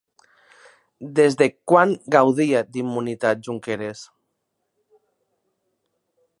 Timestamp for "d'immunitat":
2.71-3.45